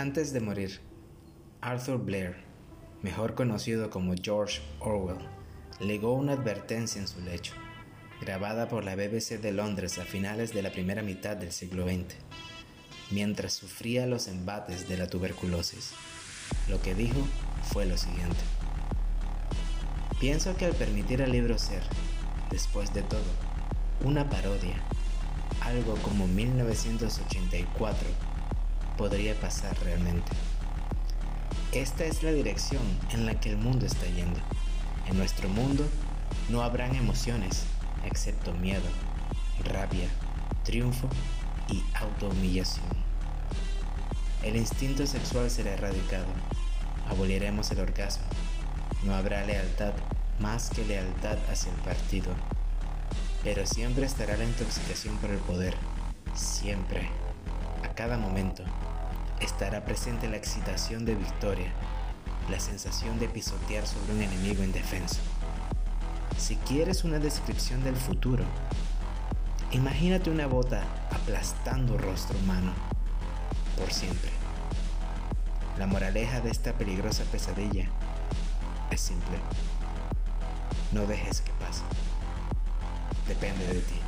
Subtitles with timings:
[0.00, 0.80] Antes de morir,
[1.60, 2.36] Arthur Blair,
[3.02, 5.18] mejor conocido como George Orwell,
[5.78, 7.52] legó una advertencia en su lecho,
[8.18, 12.14] grabada por la BBC de Londres a finales de la primera mitad del siglo XX,
[13.10, 15.92] mientras sufría los embates de la tuberculosis.
[16.70, 17.20] Lo que dijo
[17.70, 18.40] fue lo siguiente.
[20.18, 21.82] Pienso que al permitir al libro ser,
[22.50, 23.20] después de todo,
[24.02, 24.82] una parodia,
[25.60, 28.29] algo como 1984,
[29.00, 30.30] podría pasar realmente.
[31.72, 34.38] Esta es la dirección en la que el mundo está yendo.
[35.08, 35.88] En nuestro mundo
[36.50, 37.64] no habrán emociones
[38.04, 38.84] excepto miedo,
[39.64, 40.06] rabia,
[40.64, 41.08] triunfo
[41.70, 42.84] y autohumillación.
[44.42, 46.28] El instinto sexual será erradicado.
[47.08, 48.26] Aboliremos el orgasmo.
[49.04, 49.94] No habrá lealtad
[50.40, 52.34] más que lealtad hacia el partido.
[53.44, 55.74] Pero siempre estará la intoxicación por el poder.
[56.34, 57.29] Siempre.
[57.82, 58.62] A cada momento.
[59.40, 61.72] Estará presente la excitación de victoria.
[62.50, 65.20] La sensación de pisotear sobre un enemigo indefenso.
[66.36, 68.44] Si quieres una descripción del futuro,
[69.72, 72.72] imagínate una bota aplastando rostro humano
[73.78, 74.30] por siempre.
[75.78, 77.88] La moraleja de esta peligrosa pesadilla
[78.90, 79.38] es simple.
[80.92, 81.82] No dejes que pase.
[83.28, 84.00] Depende de ti.